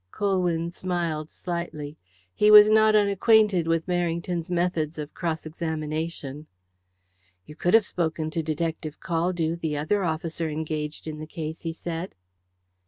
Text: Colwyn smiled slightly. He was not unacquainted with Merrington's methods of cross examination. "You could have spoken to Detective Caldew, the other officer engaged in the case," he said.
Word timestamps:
Colwyn 0.11 0.71
smiled 0.71 1.29
slightly. 1.29 1.95
He 2.33 2.49
was 2.49 2.71
not 2.71 2.95
unacquainted 2.95 3.67
with 3.67 3.85
Merrington's 3.85 4.49
methods 4.49 4.97
of 4.97 5.13
cross 5.13 5.45
examination. 5.45 6.47
"You 7.45 7.55
could 7.55 7.75
have 7.75 7.85
spoken 7.85 8.31
to 8.31 8.41
Detective 8.41 8.99
Caldew, 8.99 9.57
the 9.59 9.77
other 9.77 10.03
officer 10.03 10.49
engaged 10.49 11.05
in 11.05 11.19
the 11.19 11.27
case," 11.27 11.61
he 11.61 11.71
said. 11.71 12.15